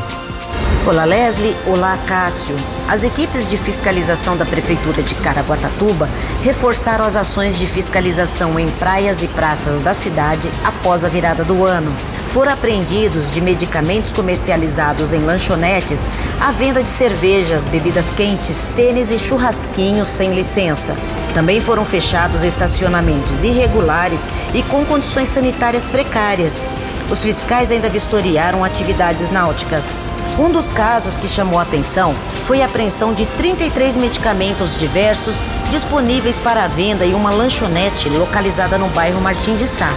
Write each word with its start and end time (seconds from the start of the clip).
Olá 0.86 1.06
Leslie, 1.06 1.56
olá 1.66 1.98
Cássio. 2.06 2.54
As 2.86 3.04
equipes 3.04 3.48
de 3.48 3.56
fiscalização 3.56 4.36
da 4.36 4.44
Prefeitura 4.44 5.02
de 5.02 5.14
Caraguatatuba 5.14 6.06
reforçaram 6.42 7.06
as 7.06 7.16
ações 7.16 7.58
de 7.58 7.66
fiscalização 7.66 8.60
em 8.60 8.68
praias 8.72 9.22
e 9.22 9.28
praças 9.28 9.80
da 9.80 9.94
cidade 9.94 10.50
após 10.62 11.02
a 11.02 11.08
virada 11.08 11.42
do 11.42 11.64
ano. 11.64 11.90
Foram 12.28 12.52
apreendidos 12.52 13.30
de 13.30 13.40
medicamentos 13.40 14.12
comercializados 14.12 15.14
em 15.14 15.20
lanchonetes 15.20 16.06
a 16.38 16.50
venda 16.50 16.82
de 16.82 16.90
cervejas, 16.90 17.66
bebidas 17.66 18.12
quentes, 18.12 18.66
tênis 18.76 19.10
e 19.10 19.16
churrasquinhos 19.16 20.08
sem 20.08 20.34
licença. 20.34 20.94
Também 21.32 21.62
foram 21.62 21.86
fechados 21.86 22.44
estacionamentos 22.44 23.42
irregulares 23.42 24.26
e 24.52 24.62
com 24.64 24.84
condições 24.84 25.30
sanitárias 25.30 25.88
precárias. 25.88 26.62
Os 27.10 27.22
fiscais 27.22 27.72
ainda 27.72 27.88
vistoriaram 27.88 28.62
atividades 28.62 29.30
náuticas. 29.30 29.98
Um 30.36 30.50
dos 30.50 30.68
casos 30.68 31.16
que 31.16 31.28
chamou 31.28 31.60
atenção 31.60 32.12
foi 32.42 32.60
a 32.60 32.66
apreensão 32.66 33.14
de 33.14 33.24
33 33.24 33.96
medicamentos 33.96 34.76
diversos 34.76 35.40
disponíveis 35.70 36.40
para 36.40 36.66
venda 36.66 37.06
em 37.06 37.14
uma 37.14 37.30
lanchonete 37.30 38.08
localizada 38.08 38.76
no 38.76 38.88
bairro 38.88 39.20
Martim 39.20 39.54
de 39.54 39.64
Sá. 39.68 39.94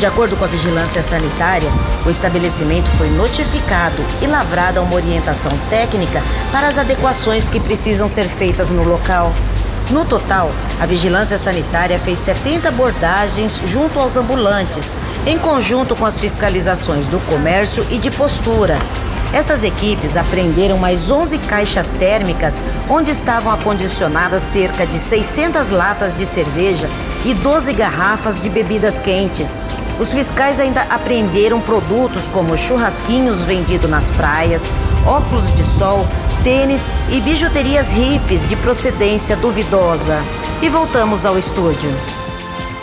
De 0.00 0.04
acordo 0.04 0.36
com 0.36 0.44
a 0.44 0.48
vigilância 0.48 1.02
sanitária, 1.02 1.70
o 2.04 2.10
estabelecimento 2.10 2.90
foi 2.90 3.08
notificado 3.10 4.02
e 4.20 4.26
lavrada 4.26 4.82
uma 4.82 4.96
orientação 4.96 5.52
técnica 5.68 6.20
para 6.50 6.66
as 6.66 6.76
adequações 6.76 7.46
que 7.46 7.60
precisam 7.60 8.08
ser 8.08 8.24
feitas 8.24 8.70
no 8.70 8.82
local. 8.82 9.32
No 9.88 10.04
total, 10.04 10.50
a 10.80 10.86
vigilância 10.86 11.38
sanitária 11.38 11.98
fez 11.98 12.18
70 12.18 12.68
abordagens 12.68 13.62
junto 13.66 14.00
aos 14.00 14.16
ambulantes, 14.16 14.92
em 15.24 15.38
conjunto 15.38 15.94
com 15.94 16.06
as 16.06 16.18
fiscalizações 16.18 17.06
do 17.06 17.20
comércio 17.26 17.86
e 17.88 17.98
de 17.98 18.10
postura. 18.10 18.76
Essas 19.32 19.62
equipes 19.62 20.16
apreenderam 20.16 20.76
mais 20.76 21.10
11 21.10 21.38
caixas 21.38 21.90
térmicas, 21.90 22.62
onde 22.88 23.12
estavam 23.12 23.52
acondicionadas 23.52 24.42
cerca 24.42 24.84
de 24.84 24.98
600 24.98 25.70
latas 25.70 26.16
de 26.16 26.26
cerveja 26.26 26.88
e 27.24 27.32
12 27.32 27.72
garrafas 27.72 28.40
de 28.40 28.48
bebidas 28.48 28.98
quentes. 28.98 29.62
Os 30.00 30.12
fiscais 30.12 30.58
ainda 30.58 30.80
apreenderam 30.82 31.60
produtos 31.60 32.26
como 32.26 32.56
churrasquinhos 32.56 33.42
vendidos 33.42 33.88
nas 33.88 34.10
praias, 34.10 34.64
óculos 35.06 35.52
de 35.52 35.62
sol, 35.62 36.06
tênis 36.42 36.86
e 37.12 37.20
bijuterias 37.20 37.90
hippies 37.90 38.48
de 38.48 38.56
procedência 38.56 39.36
duvidosa. 39.36 40.20
E 40.60 40.68
voltamos 40.68 41.24
ao 41.24 41.38
estúdio. 41.38 41.90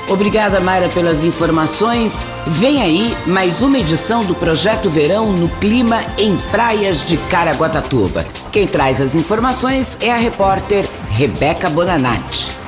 Obrigada, 0.09 0.61
Mayra, 0.61 0.87
pelas 0.87 1.25
informações. 1.25 2.27
Vem 2.47 2.81
aí 2.81 3.15
mais 3.25 3.61
uma 3.61 3.77
edição 3.77 4.23
do 4.23 4.33
Projeto 4.33 4.89
Verão 4.89 5.33
no 5.33 5.49
Clima 5.49 6.01
em 6.17 6.37
Praias 6.49 7.05
de 7.05 7.17
Caraguatatuba. 7.17 8.25
Quem 8.51 8.65
traz 8.65 9.01
as 9.01 9.15
informações 9.15 9.97
é 9.99 10.09
a 10.09 10.17
repórter 10.17 10.87
Rebeca 11.09 11.69
Bonanati. 11.69 12.66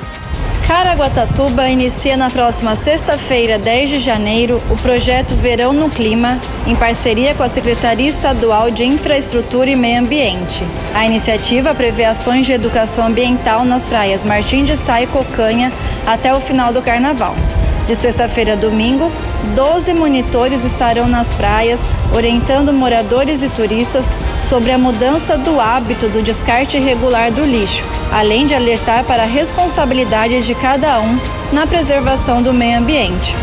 Caraguatatuba 0.70 1.68
inicia 1.68 2.16
na 2.16 2.30
próxima 2.30 2.76
sexta-feira, 2.76 3.58
10 3.58 3.90
de 3.90 3.98
janeiro, 3.98 4.62
o 4.70 4.76
projeto 4.76 5.34
Verão 5.34 5.72
no 5.72 5.90
Clima, 5.90 6.38
em 6.64 6.76
parceria 6.76 7.34
com 7.34 7.42
a 7.42 7.48
Secretaria 7.48 8.08
Estadual 8.08 8.70
de 8.70 8.84
Infraestrutura 8.84 9.68
e 9.68 9.74
Meio 9.74 9.98
Ambiente. 9.98 10.64
A 10.94 11.04
iniciativa 11.04 11.74
prevê 11.74 12.04
ações 12.04 12.46
de 12.46 12.52
educação 12.52 13.08
ambiental 13.08 13.64
nas 13.64 13.84
praias 13.84 14.22
Martim 14.22 14.62
de 14.62 14.76
Sá 14.76 15.02
e 15.02 15.08
Cocanha 15.08 15.72
até 16.06 16.32
o 16.32 16.38
final 16.38 16.72
do 16.72 16.80
carnaval. 16.80 17.34
De 17.88 17.96
sexta-feira 17.96 18.52
a 18.52 18.56
domingo, 18.56 19.10
12 19.56 19.92
monitores 19.92 20.64
estarão 20.64 21.08
nas 21.08 21.32
praias, 21.32 21.80
orientando 22.14 22.72
moradores 22.72 23.42
e 23.42 23.48
turistas 23.48 24.04
sobre 24.40 24.72
a 24.72 24.78
mudança 24.78 25.36
do 25.36 25.60
hábito 25.60 26.08
do 26.08 26.22
descarte 26.22 26.76
irregular 26.76 27.30
do 27.30 27.44
lixo, 27.44 27.84
além 28.10 28.46
de 28.46 28.54
alertar 28.54 29.04
para 29.04 29.22
a 29.22 29.26
responsabilidade 29.26 30.40
de 30.42 30.54
cada 30.54 31.00
um 31.00 31.18
na 31.52 31.66
preservação 31.66 32.42
do 32.42 32.52
meio 32.52 32.78
ambiente. 32.78 33.34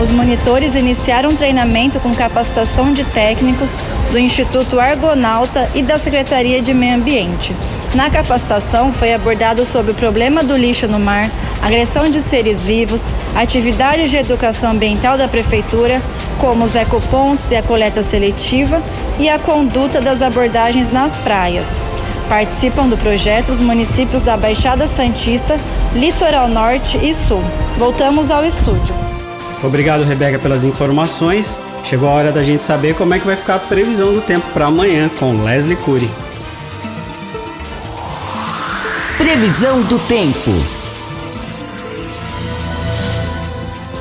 Os 0.00 0.10
monitores 0.10 0.74
iniciaram 0.74 1.30
um 1.30 1.36
treinamento 1.36 2.00
com 2.00 2.14
capacitação 2.14 2.92
de 2.92 3.04
técnicos 3.04 3.78
do 4.10 4.18
Instituto 4.18 4.80
Argonauta 4.80 5.70
e 5.74 5.82
da 5.82 5.98
Secretaria 5.98 6.62
de 6.62 6.72
Meio 6.72 6.96
Ambiente. 6.96 7.54
Na 7.94 8.08
capacitação 8.08 8.90
foi 8.90 9.12
abordado 9.12 9.66
sobre 9.66 9.92
o 9.92 9.94
problema 9.94 10.42
do 10.42 10.56
lixo 10.56 10.88
no 10.88 10.98
mar, 10.98 11.30
agressão 11.60 12.10
de 12.10 12.20
seres 12.20 12.64
vivos, 12.64 13.08
atividades 13.34 14.10
de 14.10 14.16
educação 14.16 14.70
ambiental 14.70 15.18
da 15.18 15.28
prefeitura, 15.28 16.00
como 16.40 16.64
os 16.64 16.74
ecopontos 16.74 17.50
e 17.50 17.56
a 17.56 17.62
coleta 17.62 18.02
seletiva, 18.02 18.82
e 19.18 19.28
a 19.28 19.38
conduta 19.38 20.00
das 20.00 20.22
abordagens 20.22 20.90
nas 20.90 21.18
praias. 21.18 21.68
Participam 22.30 22.88
do 22.88 22.96
projeto 22.96 23.50
os 23.50 23.60
municípios 23.60 24.22
da 24.22 24.38
Baixada 24.38 24.86
Santista, 24.86 25.60
Litoral 25.94 26.48
Norte 26.48 26.98
e 27.02 27.12
Sul. 27.12 27.42
Voltamos 27.76 28.30
ao 28.30 28.42
estúdio. 28.42 28.94
Obrigado, 29.62 30.02
Rebeca, 30.02 30.38
pelas 30.38 30.64
informações. 30.64 31.60
Chegou 31.84 32.08
a 32.08 32.12
hora 32.12 32.32
da 32.32 32.42
gente 32.42 32.64
saber 32.64 32.94
como 32.94 33.12
é 33.12 33.18
que 33.18 33.26
vai 33.26 33.36
ficar 33.36 33.56
a 33.56 33.58
previsão 33.58 34.14
do 34.14 34.22
tempo 34.22 34.46
para 34.54 34.66
amanhã 34.66 35.10
com 35.18 35.42
Leslie 35.44 35.76
Cury. 35.76 36.08
Previsão 39.22 39.82
do 39.82 40.00
tempo. 40.00 40.50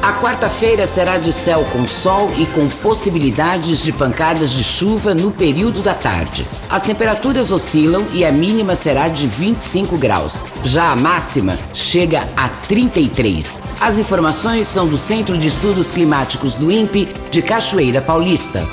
A 0.01 0.13
quarta-feira 0.13 0.87
será 0.87 1.19
de 1.19 1.31
céu 1.31 1.63
com 1.71 1.87
sol 1.87 2.31
e 2.39 2.47
com 2.47 2.67
possibilidades 2.67 3.83
de 3.83 3.93
pancadas 3.93 4.49
de 4.49 4.63
chuva 4.63 5.13
no 5.13 5.29
período 5.29 5.83
da 5.83 5.93
tarde. 5.93 6.47
As 6.67 6.81
temperaturas 6.81 7.51
oscilam 7.51 8.03
e 8.11 8.25
a 8.25 8.31
mínima 8.31 8.73
será 8.73 9.09
de 9.09 9.27
25 9.27 9.95
graus. 9.95 10.43
Já 10.63 10.91
a 10.91 10.95
máxima 10.95 11.55
chega 11.71 12.27
a 12.35 12.49
33. 12.49 13.61
As 13.79 13.99
informações 13.99 14.65
são 14.65 14.87
do 14.87 14.97
Centro 14.97 15.37
de 15.37 15.49
Estudos 15.49 15.91
Climáticos 15.91 16.55
do 16.55 16.71
INPE 16.71 17.07
de 17.29 17.43
Cachoeira 17.43 18.01
Paulista. 18.01 18.67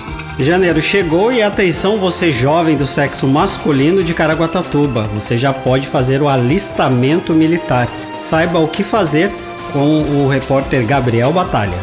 Janeiro 0.45 0.81
chegou 0.81 1.33
e 1.33 1.43
atenção 1.43 1.99
você 1.99 2.31
jovem 2.31 2.77
do 2.77 2.87
sexo 2.87 3.27
masculino 3.27 4.05
de 4.05 4.15
Caraguatatuba, 4.15 5.11
você 5.13 5.37
já 5.37 5.53
pode 5.53 5.89
fazer 5.89 6.23
o 6.23 6.29
alistamento 6.29 7.35
militar. 7.35 7.89
Saiba 8.21 8.61
o 8.61 8.69
que 8.69 8.85
fazer 8.85 9.35
com 9.73 10.01
o 10.01 10.29
repórter 10.29 10.87
Gabriel 10.87 11.33
Batalha. 11.33 11.77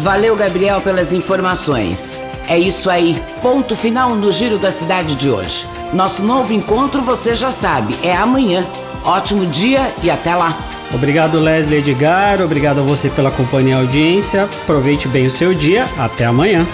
Valeu, 0.00 0.34
Gabriel, 0.34 0.80
pelas 0.80 1.12
informações. 1.12 2.18
É 2.48 2.58
isso 2.58 2.90
aí, 2.90 3.22
ponto 3.40 3.76
final 3.76 4.12
no 4.16 4.32
Giro 4.32 4.58
da 4.58 4.72
Cidade 4.72 5.14
de 5.14 5.30
hoje. 5.30 5.64
Nosso 5.92 6.24
novo 6.24 6.52
encontro, 6.52 7.02
você 7.02 7.36
já 7.36 7.52
sabe, 7.52 7.96
é 8.02 8.16
amanhã. 8.16 8.66
Ótimo 9.04 9.46
dia 9.46 9.94
e 10.02 10.10
até 10.10 10.34
lá. 10.34 10.58
Obrigado, 10.92 11.38
Leslie 11.38 11.78
Edgar. 11.78 12.42
Obrigado 12.42 12.80
a 12.80 12.82
você 12.82 13.08
pela 13.08 13.30
companhia 13.30 13.74
e 13.74 13.78
audiência. 13.78 14.44
Aproveite 14.44 15.08
bem 15.08 15.26
o 15.26 15.30
seu 15.30 15.54
dia. 15.54 15.86
Até 15.98 16.24
amanhã. 16.24 16.66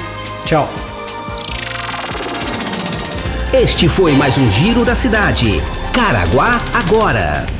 Tchau. 0.44 0.68
Este 3.52 3.88
foi 3.88 4.12
mais 4.12 4.36
um 4.36 4.50
Giro 4.50 4.84
da 4.84 4.94
Cidade. 4.94 5.62
Caraguá 5.92 6.60
agora. 6.74 7.55